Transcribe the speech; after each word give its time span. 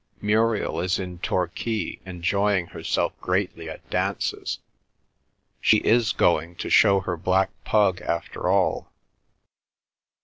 Muriel 0.29 0.79
is 0.79 0.97
in 0.97 1.19
Torquay 1.19 1.99
enjoying 2.07 2.65
herself 2.65 3.13
greatly 3.21 3.69
at 3.69 3.87
dances. 3.91 4.57
She 5.59 5.77
is 5.77 6.11
going 6.11 6.55
to 6.55 6.71
show 6.71 7.01
her 7.01 7.15
black 7.15 7.51
pug 7.65 8.01
after 8.01 8.49
all. 8.49 8.91